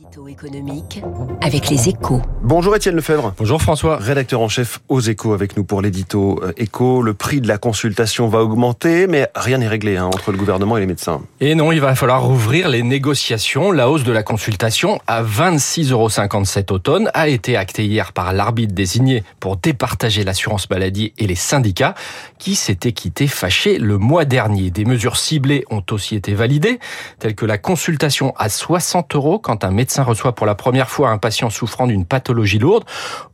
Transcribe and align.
L'édito 0.00 0.26
économique 0.26 1.02
avec 1.40 1.68
les 1.68 1.88
échos. 1.88 2.20
Bonjour 2.42 2.74
Étienne 2.74 2.96
Lefebvre. 2.96 3.32
Bonjour 3.38 3.62
François. 3.62 3.96
Rédacteur 3.96 4.40
en 4.40 4.48
chef 4.48 4.80
aux 4.88 5.00
échos 5.00 5.34
avec 5.34 5.56
nous 5.56 5.62
pour 5.62 5.82
l'édito 5.82 6.40
euh, 6.42 6.52
écho. 6.56 7.00
Le 7.00 7.14
prix 7.14 7.40
de 7.40 7.46
la 7.46 7.58
consultation 7.58 8.26
va 8.26 8.42
augmenter, 8.42 9.06
mais 9.06 9.28
rien 9.36 9.58
n'est 9.58 9.68
réglé 9.68 9.96
hein, 9.96 10.06
entre 10.06 10.32
le 10.32 10.38
gouvernement 10.38 10.76
et 10.76 10.80
les 10.80 10.86
médecins. 10.86 11.22
Et 11.40 11.54
non, 11.54 11.70
il 11.70 11.80
va 11.80 11.94
falloir 11.94 12.24
rouvrir 12.24 12.68
les 12.68 12.82
négociations. 12.82 13.70
La 13.70 13.88
hausse 13.88 14.02
de 14.02 14.10
la 14.10 14.24
consultation 14.24 14.98
à 15.06 15.22
26,57 15.22 15.92
euros 15.92 16.44
cet 16.44 16.72
automne 16.72 17.08
a 17.14 17.28
été 17.28 17.56
actée 17.56 17.84
hier 17.84 18.12
par 18.12 18.32
l'arbitre 18.32 18.74
désigné 18.74 19.22
pour 19.38 19.58
départager 19.58 20.24
l'assurance 20.24 20.68
maladie 20.70 21.12
et 21.18 21.28
les 21.28 21.36
syndicats 21.36 21.94
qui 22.40 22.56
s'étaient 22.56 22.92
quittés 22.92 23.28
fâchés 23.28 23.78
le 23.78 23.98
mois 23.98 24.24
dernier. 24.24 24.70
Des 24.70 24.84
mesures 24.84 25.16
ciblées 25.16 25.64
ont 25.70 25.84
aussi 25.92 26.16
été 26.16 26.34
validées, 26.34 26.80
telles 27.20 27.36
que 27.36 27.46
la 27.46 27.58
consultation 27.58 28.34
à 28.36 28.48
60 28.48 29.14
euros 29.14 29.38
quand 29.38 29.62
un 29.62 29.70
médecin 29.70 29.83
reçoit 30.02 30.34
pour 30.34 30.46
la 30.46 30.54
première 30.54 30.90
fois 30.90 31.10
un 31.10 31.18
patient 31.18 31.50
souffrant 31.50 31.86
d'une 31.86 32.04
pathologie 32.04 32.58
lourde. 32.58 32.84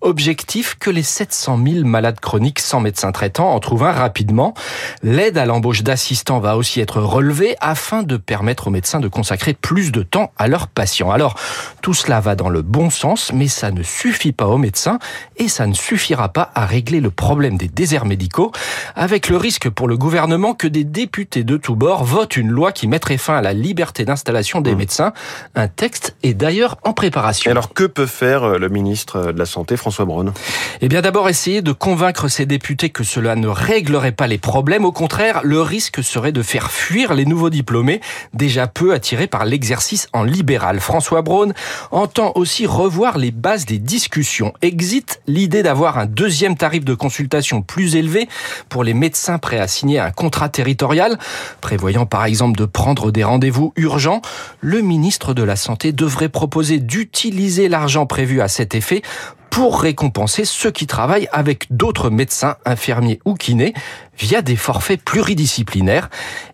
Objectif 0.00 0.76
que 0.78 0.90
les 0.90 1.02
700 1.02 1.58
000 1.64 1.84
malades 1.84 2.20
chroniques 2.20 2.60
sans 2.60 2.80
médecin 2.80 3.12
traitant 3.12 3.52
en 3.52 3.60
trouvent 3.60 3.84
un 3.84 3.92
rapidement. 3.92 4.54
L'aide 5.02 5.38
à 5.38 5.46
l'embauche 5.46 5.82
d'assistants 5.82 6.40
va 6.40 6.56
aussi 6.56 6.80
être 6.80 7.00
relevée 7.00 7.56
afin 7.60 8.02
de 8.02 8.16
permettre 8.16 8.68
aux 8.68 8.70
médecins 8.70 9.00
de 9.00 9.08
consacrer 9.08 9.54
plus 9.54 9.92
de 9.92 10.02
temps 10.02 10.32
à 10.38 10.48
leurs 10.48 10.68
patients. 10.68 11.10
Alors, 11.10 11.34
tout 11.82 11.94
cela 11.94 12.20
va 12.20 12.34
dans 12.34 12.48
le 12.48 12.62
bon 12.62 12.90
sens, 12.90 13.32
mais 13.32 13.48
ça 13.48 13.70
ne 13.70 13.82
suffit 13.82 14.32
pas 14.32 14.46
aux 14.46 14.58
médecins 14.58 14.98
et 15.36 15.48
ça 15.48 15.66
ne 15.66 15.74
suffira 15.74 16.28
pas 16.28 16.50
à 16.54 16.66
régler 16.66 17.00
le 17.00 17.10
problème 17.10 17.56
des 17.56 17.68
déserts 17.68 18.06
médicaux, 18.06 18.52
avec 18.94 19.28
le 19.28 19.36
risque 19.36 19.68
pour 19.68 19.88
le 19.88 19.96
gouvernement 19.96 20.54
que 20.54 20.66
des 20.66 20.84
députés 20.84 21.44
de 21.44 21.56
tous 21.56 21.74
bords 21.74 22.04
votent 22.04 22.36
une 22.36 22.50
loi 22.50 22.72
qui 22.72 22.86
mettrait 22.86 23.18
fin 23.18 23.36
à 23.36 23.42
la 23.42 23.52
liberté 23.52 24.04
d'installation 24.04 24.60
des 24.60 24.74
mmh. 24.74 24.78
médecins. 24.78 25.12
Un 25.54 25.68
texte 25.68 26.16
est 26.22 26.34
d'ailleurs 26.38 26.76
en 26.84 26.92
préparation. 26.92 27.50
Et 27.50 27.52
alors 27.52 27.74
que 27.74 27.84
peut 27.84 28.06
faire 28.06 28.44
euh, 28.44 28.58
le 28.58 28.68
ministre 28.68 29.32
de 29.32 29.38
la 29.38 29.44
Santé, 29.44 29.76
François 29.76 30.04
Braun? 30.04 30.32
Eh 30.80 30.88
bien 30.88 31.02
d'abord 31.02 31.28
essayer 31.28 31.60
de 31.60 31.72
convaincre 31.72 32.28
ces 32.28 32.46
députés 32.46 32.90
que 32.90 33.04
cela 33.04 33.34
ne 33.34 33.48
réglerait 33.48 34.12
pas 34.12 34.28
les 34.28 34.38
problèmes. 34.38 34.84
Au 34.84 34.92
contraire, 34.92 35.40
le 35.42 35.60
risque 35.60 36.02
serait 36.02 36.32
de 36.32 36.42
faire 36.42 36.70
fuir 36.70 37.12
les 37.12 37.26
nouveaux 37.26 37.50
diplômés, 37.50 38.00
déjà 38.32 38.68
peu 38.68 38.94
attirés 38.94 39.26
par 39.26 39.44
l'exercice 39.44 40.08
en 40.12 40.22
libéral. 40.22 40.80
François 40.80 41.22
Braun 41.22 41.52
entend 41.90 42.32
aussi 42.36 42.66
revoir 42.66 43.18
les 43.18 43.32
bases 43.32 43.66
des 43.66 43.78
discussions. 43.78 44.52
Exit 44.62 45.20
l'idée 45.26 45.64
d'avoir 45.64 45.98
un 45.98 46.06
deuxième 46.06 46.56
tarif 46.56 46.84
de 46.84 46.94
consultation 46.94 47.62
plus 47.62 47.96
élevé 47.96 48.28
pour 48.68 48.84
les 48.84 48.94
médecins 48.94 49.38
prêts 49.38 49.58
à 49.58 49.66
signer 49.66 49.98
un 49.98 50.12
contrat 50.12 50.48
territorial, 50.48 51.18
prévoyant 51.60 52.06
par 52.06 52.24
exemple 52.24 52.56
de 52.56 52.64
prendre 52.64 53.10
des 53.10 53.24
rendez-vous 53.24 53.72
urgents. 53.76 54.22
Le 54.60 54.80
ministre 54.80 55.34
de 55.34 55.42
la 55.42 55.56
Santé 55.56 55.92
devrait 55.92 56.27
proposer 56.28 56.78
d'utiliser 56.78 57.68
l'argent 57.68 58.06
prévu 58.06 58.40
à 58.40 58.48
cet 58.48 58.74
effet 58.74 59.02
pour 59.50 59.80
récompenser 59.80 60.44
ceux 60.44 60.70
qui 60.70 60.86
travaillent 60.86 61.28
avec 61.32 61.66
d'autres 61.70 62.10
médecins, 62.10 62.56
infirmiers 62.64 63.20
ou 63.24 63.34
kinés 63.34 63.74
via 64.18 64.42
des 64.42 64.56
forfaits 64.56 65.02
pluridisciplinaires. 65.02 66.10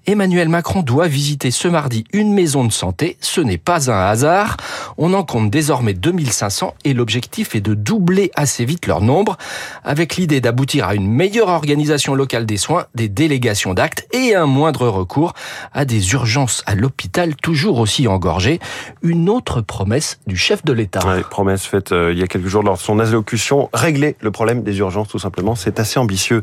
Emmanuel 0.07 0.49
Macron 0.49 0.83
doit 0.83 1.09
visiter 1.09 1.51
ce 1.51 1.67
mardi 1.67 2.05
une 2.13 2.33
maison 2.33 2.65
de 2.65 2.73
santé. 2.73 3.17
Ce 3.21 3.41
n'est 3.41 3.59
pas 3.59 3.91
un 3.91 4.07
hasard. 4.07 4.59
On 4.99 5.15
en 5.15 5.25
compte 5.25 5.51
désormais 5.51 5.95
2500 5.95 6.75
et 6.85 6.93
l'objectif 6.93 7.55
est 7.55 7.61
de 7.61 7.75
doubler 7.75 8.31
assez 8.35 8.65
vite 8.65 8.87
leur 8.87 9.01
nombre 9.01 9.39
avec 9.83 10.17
l'idée 10.17 10.41
d'aboutir 10.41 10.89
à 10.89 10.95
une 10.95 11.11
meilleure 11.11 11.49
organisation 11.49 12.15
locale 12.15 12.45
des 12.45 12.59
soins, 12.59 12.87
des 12.95 13.09
délégations 13.09 13.73
d'actes 13.73 14.07
et 14.13 14.35
un 14.35 14.47
moindre 14.47 14.89
recours 14.89 15.33
à 15.73 15.85
des 15.85 16.13
urgences 16.13 16.63
à 16.67 16.75
l'hôpital 16.75 17.35
toujours 17.37 17.79
aussi 17.79 18.07
engorgées. 18.07 18.61
Une 19.03 19.31
autre 19.31 19.63
promesse 19.63 20.21
du 20.27 20.37
chef 20.37 20.65
de 20.65 20.73
l'État. 20.73 21.01
promesse 21.31 21.65
faite 21.65 21.93
euh, 21.93 22.13
il 22.13 22.19
y 22.19 22.23
a 22.23 22.27
quelques 22.27 22.49
jours 22.49 22.63
lors 22.63 22.77
de 22.77 22.83
son 22.83 22.99
allocution. 22.99 23.71
Régler 23.73 24.17
le 24.21 24.31
problème 24.31 24.63
des 24.63 24.79
urgences 24.79 25.09
tout 25.09 25.19
simplement. 25.19 25.55
C'est 25.55 25.81
assez 25.81 25.99
ambitieux. 25.99 26.43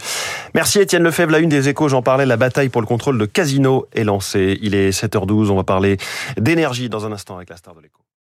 Merci 0.56 0.80
Étienne 0.80 1.04
Lefebvre, 1.12 1.34
la 1.34 1.40
une 1.40 1.50
des 1.50 1.68
échos, 1.68 1.90
j'en 1.90 2.02
parlais, 2.02 2.26
la 2.26 2.38
bataille 2.38 2.70
pour 2.70 2.80
le 2.80 2.88
contrôle 2.88 3.18
de 3.18 3.26
Casino 3.26 3.86
est 3.92 4.06
lancée. 4.06 4.58
Il 4.62 4.74
est 4.74 4.92
7h12, 4.92 5.50
on 5.50 5.58
va 5.58 5.66
parler 5.66 5.98
d'énergie 6.38 6.88
dans 6.88 7.06
un 7.06 7.12
instant 7.12 7.36
avec 7.36 7.50
la 7.50 7.58
star 7.58 7.76
de 7.76 7.82
l'écho. 7.82 8.00